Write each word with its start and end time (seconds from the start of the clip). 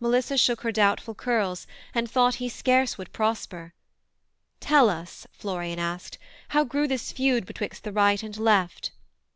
Melissa 0.00 0.36
shook 0.36 0.62
her 0.62 0.72
doubtful 0.72 1.14
curls, 1.14 1.64
and 1.94 2.10
thought 2.10 2.34
He 2.42 2.48
scarce 2.48 2.98
would 2.98 3.12
prosper. 3.12 3.74
'Tell 4.58 4.90
us,' 4.90 5.24
Florian 5.30 5.78
asked, 5.78 6.18
'How 6.48 6.64
grew 6.64 6.88
this 6.88 7.12
feud 7.12 7.46
betwixt 7.46 7.84
the 7.84 7.92
right 7.92 8.20
and 8.24 8.36
left.' 8.38 8.90